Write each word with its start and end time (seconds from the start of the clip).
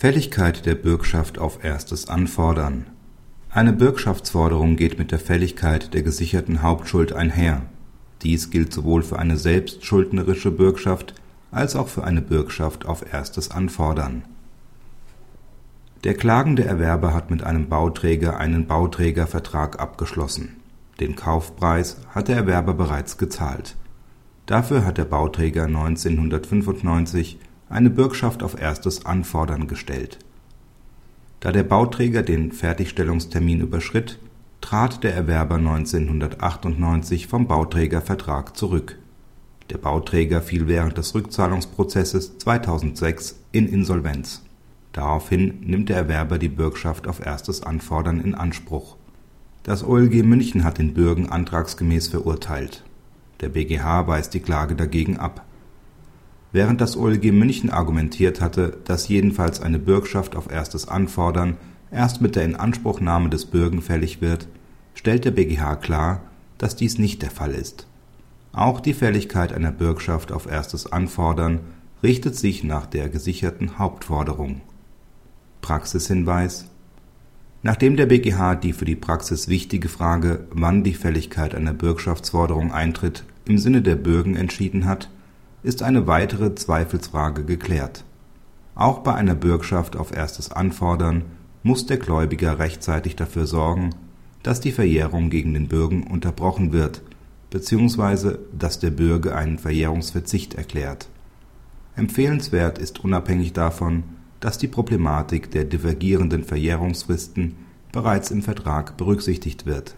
Fälligkeit 0.00 0.64
der 0.64 0.76
Bürgschaft 0.76 1.38
auf 1.38 1.62
erstes 1.62 2.08
Anfordern 2.08 2.86
Eine 3.50 3.74
Bürgschaftsforderung 3.74 4.76
geht 4.76 4.98
mit 4.98 5.12
der 5.12 5.18
Fälligkeit 5.18 5.92
der 5.92 6.02
gesicherten 6.02 6.62
Hauptschuld 6.62 7.12
einher. 7.12 7.66
Dies 8.22 8.48
gilt 8.48 8.72
sowohl 8.72 9.02
für 9.02 9.18
eine 9.18 9.36
selbstschuldnerische 9.36 10.52
Bürgschaft 10.52 11.12
als 11.50 11.76
auch 11.76 11.88
für 11.88 12.02
eine 12.04 12.22
Bürgschaft 12.22 12.86
auf 12.86 13.12
erstes 13.12 13.50
Anfordern. 13.50 14.22
Der 16.04 16.14
klagende 16.14 16.64
Erwerber 16.64 17.12
hat 17.12 17.30
mit 17.30 17.42
einem 17.42 17.68
Bauträger 17.68 18.38
einen 18.38 18.66
Bauträgervertrag 18.66 19.78
abgeschlossen. 19.78 20.56
Den 20.98 21.14
Kaufpreis 21.14 21.98
hat 22.14 22.28
der 22.28 22.36
Erwerber 22.36 22.72
bereits 22.72 23.18
gezahlt. 23.18 23.76
Dafür 24.46 24.86
hat 24.86 24.96
der 24.96 25.04
Bauträger 25.04 25.64
1995 25.64 27.38
eine 27.70 27.88
Bürgschaft 27.88 28.42
auf 28.42 28.60
erstes 28.60 29.06
Anfordern 29.06 29.68
gestellt. 29.68 30.18
Da 31.38 31.52
der 31.52 31.62
Bauträger 31.62 32.22
den 32.22 32.52
Fertigstellungstermin 32.52 33.60
überschritt, 33.60 34.18
trat 34.60 35.02
der 35.04 35.14
Erwerber 35.14 35.54
1998 35.54 37.28
vom 37.28 37.46
Bauträgervertrag 37.46 38.56
zurück. 38.56 38.98
Der 39.70 39.78
Bauträger 39.78 40.42
fiel 40.42 40.66
während 40.66 40.98
des 40.98 41.14
Rückzahlungsprozesses 41.14 42.36
2006 42.38 43.40
in 43.52 43.68
Insolvenz. 43.68 44.42
Daraufhin 44.92 45.60
nimmt 45.60 45.88
der 45.88 45.96
Erwerber 45.96 46.38
die 46.38 46.48
Bürgschaft 46.48 47.06
auf 47.06 47.24
erstes 47.24 47.62
Anfordern 47.62 48.20
in 48.20 48.34
Anspruch. 48.34 48.96
Das 49.62 49.84
OLG 49.84 50.24
München 50.24 50.64
hat 50.64 50.78
den 50.78 50.92
Bürgen 50.92 51.28
antragsgemäß 51.28 52.08
verurteilt. 52.08 52.82
Der 53.40 53.48
BGH 53.48 54.08
weist 54.08 54.34
die 54.34 54.40
Klage 54.40 54.74
dagegen 54.74 55.16
ab 55.16 55.44
Während 56.52 56.80
das 56.80 56.96
OLG 56.96 57.30
München 57.30 57.70
argumentiert 57.70 58.40
hatte, 58.40 58.78
dass 58.84 59.08
jedenfalls 59.08 59.60
eine 59.60 59.78
Bürgschaft 59.78 60.34
auf 60.34 60.50
erstes 60.50 60.88
Anfordern 60.88 61.56
erst 61.92 62.20
mit 62.20 62.34
der 62.34 62.44
Inanspruchnahme 62.44 63.28
des 63.28 63.46
Bürgen 63.46 63.82
fällig 63.82 64.20
wird, 64.20 64.48
stellt 64.94 65.24
der 65.24 65.30
BGH 65.30 65.76
klar, 65.76 66.22
dass 66.58 66.74
dies 66.74 66.98
nicht 66.98 67.22
der 67.22 67.30
Fall 67.30 67.52
ist. 67.52 67.86
Auch 68.52 68.80
die 68.80 68.94
Fälligkeit 68.94 69.52
einer 69.52 69.70
Bürgschaft 69.70 70.32
auf 70.32 70.50
erstes 70.50 70.90
Anfordern 70.90 71.60
richtet 72.02 72.34
sich 72.34 72.64
nach 72.64 72.86
der 72.86 73.08
gesicherten 73.08 73.78
Hauptforderung. 73.78 74.60
Praxishinweis 75.62 76.66
Nachdem 77.62 77.96
der 77.96 78.06
BGH 78.06 78.56
die 78.56 78.72
für 78.72 78.86
die 78.86 78.96
Praxis 78.96 79.46
wichtige 79.46 79.88
Frage, 79.88 80.46
wann 80.50 80.82
die 80.82 80.94
Fälligkeit 80.94 81.54
einer 81.54 81.74
Bürgschaftsforderung 81.74 82.72
eintritt, 82.72 83.24
im 83.44 83.58
Sinne 83.58 83.82
der 83.82 83.96
Bürgen 83.96 84.34
entschieden 84.34 84.86
hat 84.86 85.10
ist 85.62 85.82
eine 85.82 86.06
weitere 86.06 86.54
Zweifelsfrage 86.54 87.44
geklärt. 87.44 88.04
Auch 88.74 89.00
bei 89.00 89.14
einer 89.14 89.34
Bürgschaft 89.34 89.96
auf 89.96 90.12
erstes 90.12 90.50
Anfordern 90.50 91.24
muss 91.62 91.86
der 91.86 91.98
Gläubiger 91.98 92.58
rechtzeitig 92.58 93.16
dafür 93.16 93.46
sorgen, 93.46 93.90
dass 94.42 94.60
die 94.60 94.72
Verjährung 94.72 95.28
gegen 95.28 95.52
den 95.52 95.68
Bürgen 95.68 96.04
unterbrochen 96.04 96.72
wird 96.72 97.02
bzw. 97.50 98.38
dass 98.58 98.78
der 98.78 98.90
Bürge 98.90 99.34
einen 99.34 99.58
Verjährungsverzicht 99.58 100.54
erklärt. 100.54 101.08
Empfehlenswert 101.96 102.78
ist 102.78 103.04
unabhängig 103.04 103.52
davon, 103.52 104.04
dass 104.38 104.56
die 104.56 104.68
Problematik 104.68 105.50
der 105.50 105.64
divergierenden 105.64 106.44
Verjährungsfristen 106.44 107.56
bereits 107.92 108.30
im 108.30 108.40
Vertrag 108.40 108.96
berücksichtigt 108.96 109.66
wird 109.66 109.96